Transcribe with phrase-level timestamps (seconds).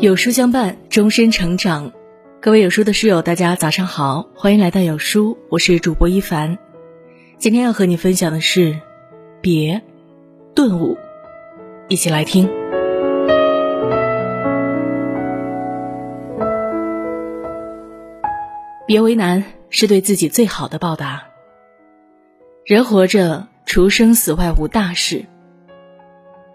[0.00, 1.92] 有书相伴，终身成长。
[2.40, 6.56] 各位有书的书友，大家早上好，欢迎来到有书，我是主播一凡。
[7.36, 8.80] 今天要和你分享的是，
[9.42, 9.82] 别
[10.54, 10.96] 顿悟，
[11.88, 12.48] 一起来听。
[18.86, 21.24] 别为难，是对自己最好的报答。
[22.64, 25.26] 人活着，除生死外无大事。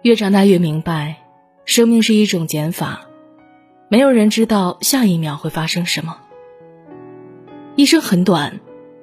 [0.02, 1.18] 越长大越明白，
[1.66, 3.02] 生命是一种减法。
[3.88, 6.18] 没有人知道下一秒会发生什么。
[7.76, 8.60] 一生很短，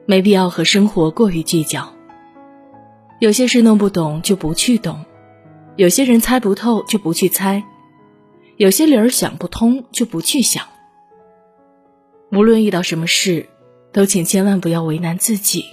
[0.06, 1.92] 没必要和生活过于计较。
[3.20, 5.04] 有些事弄不懂就不去懂，
[5.76, 7.62] 有些人猜不透就不去猜，
[8.56, 10.66] 有些理儿想不通就不去想。
[12.32, 13.48] 无论遇到什么事，
[13.92, 15.64] 都请千万不要为难自己。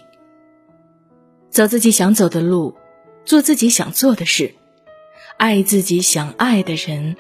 [1.49, 2.75] 走自己想走的路，
[3.25, 4.53] 做自己想做的事，
[5.37, 7.15] 爱自己想爱的人。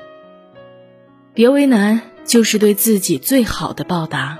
[1.39, 4.39] 别为难，就是对自己最好的报答；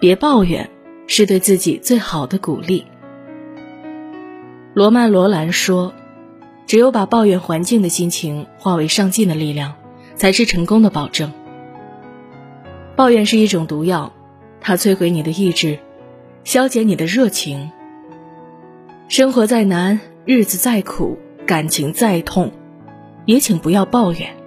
[0.00, 0.70] 别抱怨，
[1.06, 2.86] 是对自己最好的鼓励。
[4.72, 5.92] 罗曼·罗兰说
[6.66, 9.74] ：“只有把抱怨环境的心情化为上进的力量，
[10.14, 11.30] 才是成功的保证。”
[12.96, 14.14] 抱怨是一种毒药，
[14.62, 15.78] 它摧毁你的意志，
[16.44, 17.70] 消减你的热情。
[19.08, 22.50] 生活再难，日子再苦，感情再痛，
[23.26, 24.37] 也请不要抱怨。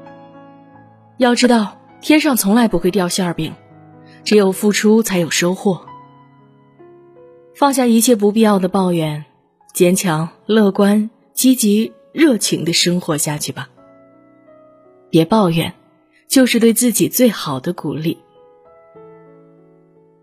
[1.21, 3.53] 要知道，天上从来不会掉馅儿饼，
[4.23, 5.85] 只有付出才有收获。
[7.53, 9.23] 放下一切不必要的抱怨，
[9.71, 13.69] 坚强、乐观、积极、热情的生活下去吧。
[15.11, 15.75] 别抱怨，
[16.27, 18.17] 就是对自己最好的鼓励。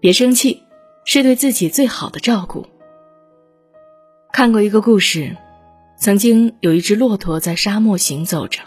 [0.01, 0.65] 别生气，
[1.05, 2.67] 是对自己最好的照顾。
[4.33, 5.37] 看过一个故事，
[5.97, 8.59] 曾经有一只骆驼在沙漠行走着。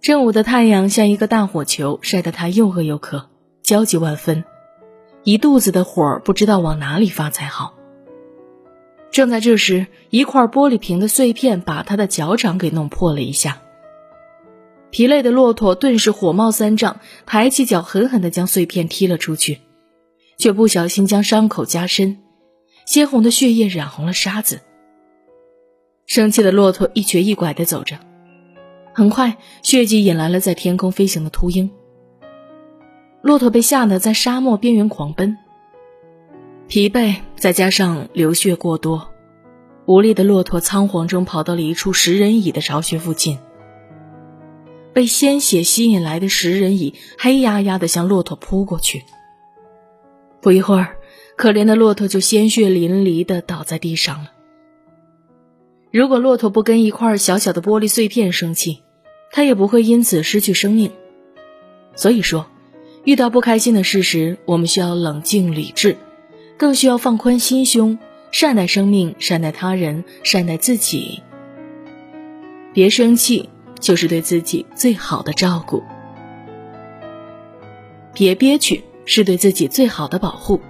[0.00, 3.28] 正午的太阳像一个大火球，晒得他又饿又渴，
[3.62, 4.44] 焦急万分，
[5.24, 7.74] 一肚子的火不知道往哪里发才好。
[9.10, 13.60] 正在这时，一块玻璃瓶的碎片把他的脚掌给弄破了一下。
[14.90, 19.58] 疲累的骆驼顿时火冒三丈，抬起脚狠狠地将碎片踢了出去，
[20.38, 22.18] 却不小心将伤口加深，
[22.86, 24.60] 鲜红的血液染红了沙子。
[26.06, 27.98] 生气的骆驼一瘸一拐地走着。
[28.98, 31.70] 很快，血迹引来了在天空飞行的秃鹰。
[33.22, 35.38] 骆驼被吓得在沙漠边缘狂奔，
[36.66, 39.10] 疲惫再加上流血过多，
[39.86, 43.38] 无力的骆驼仓皇中跑到了一处食人蚁的巢穴附近。
[44.92, 49.04] 被鲜血吸引来的食人蚁黑压压的向骆驼扑过去。
[50.40, 50.96] 不一会儿，
[51.36, 54.32] 可怜的骆驼就鲜血淋漓的倒在地上了。
[55.92, 58.82] 如果骆驼不跟一块小小的玻璃碎片生气，
[59.30, 60.90] 他也不会因此失去生命。
[61.94, 62.46] 所以说，
[63.04, 65.96] 遇到不开心的事时，我们需要冷静理智，
[66.56, 67.98] 更需要放宽心胸，
[68.30, 71.22] 善待生命，善待他人，善待自己。
[72.72, 73.48] 别生气，
[73.80, 75.82] 就是对自己最好的照顾；
[78.14, 80.60] 别憋屈，是对自己最好的保护。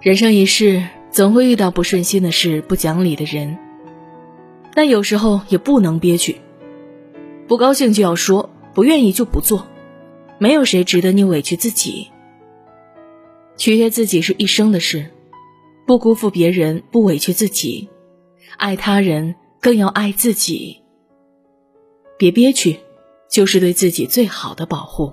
[0.00, 3.58] 人生一世，总会遇到不顺心的事、不讲理的人，
[4.74, 6.40] 但有时候也不能憋屈。
[7.46, 9.66] 不高兴就要说，不愿意就不做，
[10.38, 12.10] 没有谁值得你委屈自己。
[13.56, 15.10] 取悦自己是一生的事，
[15.86, 17.88] 不辜负别人，不委屈自己，
[18.56, 20.80] 爱他人更要爱自己。
[22.16, 22.80] 别憋屈，
[23.30, 25.12] 就是对自己最好的保护。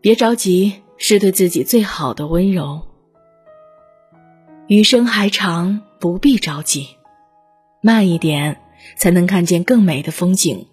[0.00, 2.82] 别着急，是对自己最好的温柔。
[4.68, 6.88] 余生还长，不必着急，
[7.82, 8.60] 慢一点。
[8.96, 10.66] 才能看见更美的风景。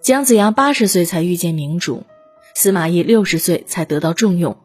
[0.00, 2.02] 姜子牙八十岁才遇见明主，
[2.54, 4.56] 司马懿六十岁才得到重用，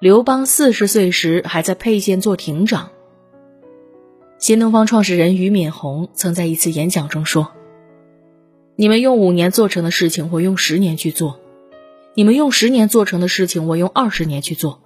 [0.00, 2.90] 刘邦四十岁时还在沛县做亭长。
[4.38, 7.52] 新东方创始人俞敏洪曾在一次演讲中说
[8.76, 11.38] ：“你们用五年做成的事情，我用十年去做；
[12.14, 14.82] 你们用十年做成的事情，我用二十年去做。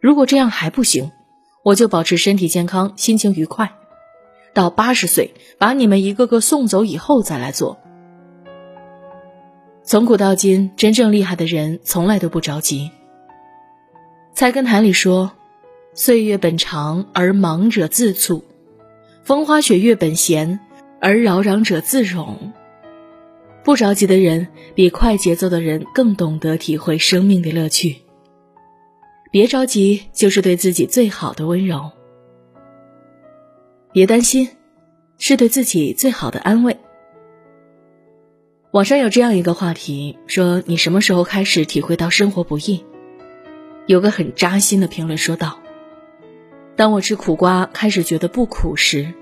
[0.00, 1.10] 如果这样还不行，
[1.64, 3.72] 我就保持身体健康，心情愉快。”
[4.54, 7.78] 到八十岁，把你们一个个送走以后再来做。
[9.82, 12.90] 从古到今，真正厉害的人从来都不着急。
[14.32, 15.32] 菜根谭里说
[15.94, 18.44] ：“岁月本长而忙者自促，
[19.24, 20.58] 风花雪月本闲
[21.00, 22.52] 而扰攘者自容。”
[23.62, 27.96] 不着急的人，比快节奏的人更懂得体会生命的乐趣。
[29.30, 31.90] 别着急，就是对自己最好的温柔。
[33.94, 34.48] 别担心，
[35.18, 36.78] 是对自己最好的安慰。
[38.72, 42.84] 网上有这样一个话题，说你什么时候开始体会到生活不易？
[43.86, 45.60] 有个很扎心的评论说道
[46.74, 49.14] ：“当我吃苦瓜开始觉得不苦时，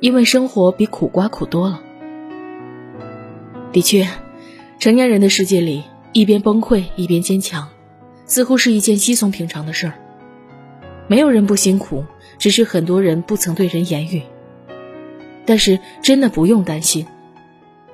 [0.00, 1.82] 因为生活比苦瓜苦多了。”
[3.72, 4.08] 的确，
[4.78, 5.82] 成年人的世界里，
[6.14, 7.68] 一边崩溃一边坚强，
[8.24, 9.98] 似乎是一件稀松平常的事儿。
[11.12, 12.06] 没有人不辛苦，
[12.38, 14.22] 只是很多人不曾对人言语。
[15.44, 17.06] 但是真的不用担心，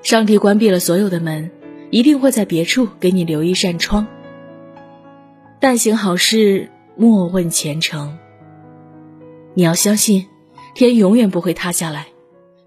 [0.05, 1.51] 上帝关闭了所有的门，
[1.91, 4.07] 一定会在别处给你留一扇窗。
[5.59, 8.17] 但行好事，莫问前程。
[9.55, 10.29] 你要相信，
[10.77, 12.07] 天永远不会塌下来，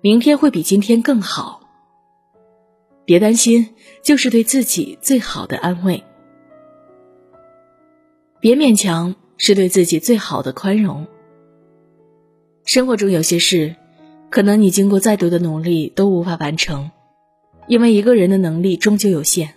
[0.02, 1.62] 明天会比今天更好。
[3.06, 3.70] 别担心，
[4.04, 6.04] 就是对自己最好的安慰。
[8.42, 11.08] 别勉强，是对自己最好的宽容。
[12.64, 13.76] 生活中有些事。
[14.30, 16.92] 可能你经过再多的努力都无法完成，
[17.68, 19.56] 因为一个人的能力终究有限。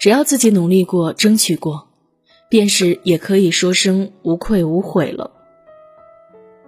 [0.00, 1.86] 只要自己努力过、争取过，
[2.48, 5.30] 便是也可以说声无愧无悔了。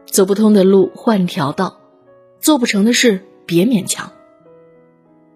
[0.06, 1.80] 走不通的路换条道，
[2.38, 4.12] 做不成的事别勉强。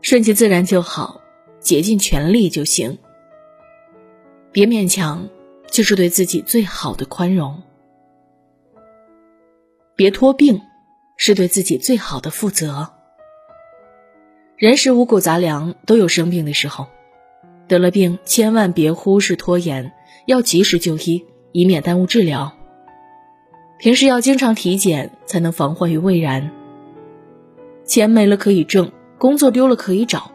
[0.03, 1.21] 顺其自然就好，
[1.59, 2.97] 竭尽全力就行。
[4.53, 5.29] 别勉强，
[5.71, 7.63] 就是对自己最好的宽容。
[9.97, 10.61] 别拖病。
[11.23, 12.95] 是对自己最好的负责。
[14.57, 16.87] 人食五谷杂粮都有生病的时候，
[17.69, 19.93] 得了病千万别忽视拖延，
[20.25, 22.55] 要及时就医，以免耽误治疗。
[23.79, 26.51] 平时要经常体检，才能防患于未然。
[27.85, 30.33] 钱没了可以挣，工作丢了可以找，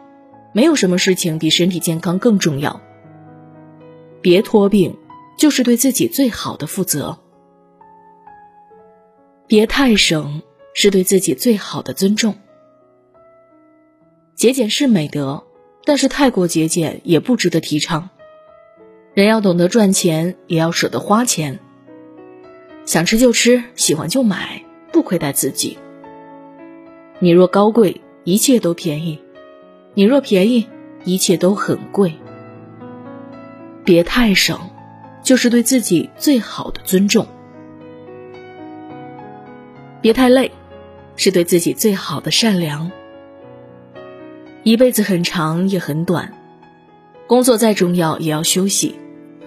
[0.52, 2.80] 没有什么事情比身体健康更重要。
[4.20, 4.96] 别拖病，
[5.36, 7.18] 就是对自己最好的负责。
[9.46, 10.42] 别太省。
[10.78, 12.34] 是对自己最好的尊重。
[14.34, 15.44] 节俭是美德，
[15.86, 18.10] 但是太过节俭也不值得提倡。
[19.14, 21.60] 人要懂得赚钱，也要舍得花钱。
[22.84, 25.78] 想吃就吃，喜欢就买，不亏待自己。
[27.20, 29.18] 你若高贵，一切都便宜；
[29.94, 30.68] 你若便宜，
[31.04, 32.12] 一切都很贵。
[33.82, 34.60] 别太省，
[35.26, 37.26] 就是对自己最好的尊重。
[40.00, 40.50] 别太累。
[41.18, 42.92] 是对自己最好的善良。
[44.64, 46.30] 一辈子很长也很短，
[47.26, 48.94] 工作再重要也要休息，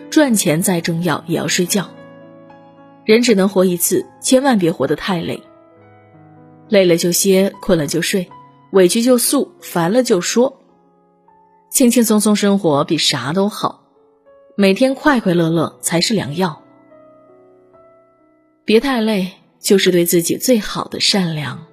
[0.10, 1.88] 赚钱再重要也要睡觉。
[3.06, 5.44] 人只能活一次，千万别活得太累。
[6.70, 8.28] 累了就歇，困了就睡，
[8.72, 10.60] 委屈就诉，烦了就说。
[11.70, 13.79] 轻轻松松生活比啥都好，
[14.62, 16.62] 每天快快乐乐才是良药。
[18.66, 19.32] 别太累。
[19.62, 21.68] 就是对自己最好的善良。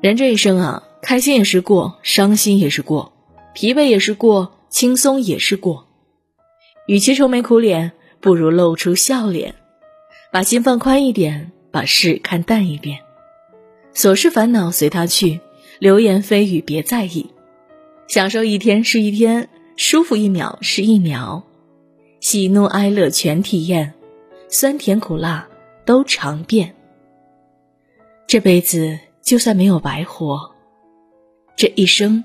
[0.00, 3.12] 人这一生啊，开心也是过，伤心也是过，
[3.54, 5.88] 疲惫也是过，轻松也是过。
[6.86, 7.90] 与其愁眉苦脸，
[8.20, 9.56] 不如露出笑脸，
[10.30, 13.00] 把心放宽一点，把事看淡一点。
[13.94, 15.40] 琐事烦恼随他去，
[15.80, 17.30] 流言蜚语别在意，
[18.06, 21.42] 享受一天是一天，舒服一秒是一秒，
[22.20, 23.94] 喜怒哀乐全体验。
[24.48, 25.48] 酸甜苦辣
[25.84, 26.76] 都尝遍，
[28.28, 30.52] 这辈子就算没有白活，
[31.56, 32.22] 这一生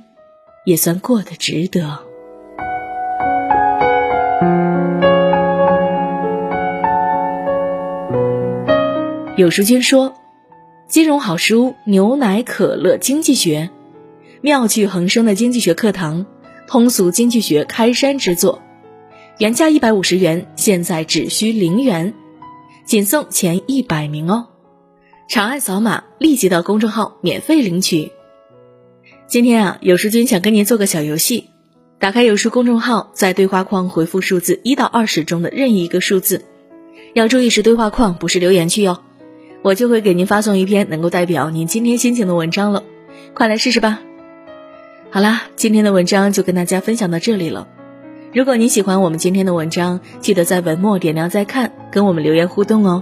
[0.63, 2.00] 也算过得值得。
[9.38, 10.13] 有书君说
[10.88, 13.72] ：“金融好书，牛奶可乐经济学，
[14.41, 16.27] 妙趣横生的经济学课堂，
[16.69, 18.61] 通俗经济学开山之作。”
[19.39, 22.13] 原价一百五十元，现在只需零元，
[22.85, 24.47] 仅送前一百名哦！
[25.27, 28.11] 长按扫码，立即到公众号免费领取。
[29.27, 31.49] 今天啊，有书君想跟您做个小游戏，
[31.99, 36.45] 打开有书公众号，在对话框回复数字一到二十中的任意一个数字，
[37.13, 39.01] 要注意是对话框，不是留言区哟。
[39.61, 42.83] 我就会给您发送一篇能够代表您今天心情的文章了，
[43.33, 44.01] 快来试试吧！
[45.12, 47.68] 好啦，今天的文章就跟大家分享到这里了。
[48.32, 53.01] 如果你喜欢我们今天的文章，记得在文末点亮再看，跟我们留言互动哦。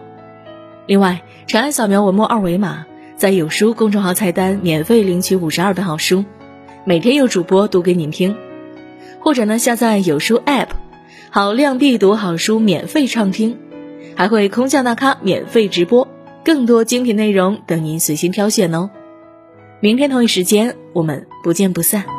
[0.86, 2.86] 另外，长按扫描文末二维码，
[3.18, 6.24] 在有书公众号菜单免费领取五十二本好书，
[6.86, 8.38] 每天有主播读给您听。
[9.20, 10.70] 或者呢，下载有书 App，
[11.30, 13.58] 好量必读好书免费畅听，
[14.16, 16.08] 还会空降大咖免费直播，
[16.46, 18.92] 更多精品内容等您随心挑选哦。
[19.82, 22.17] 明天同一时间，我们不见不散。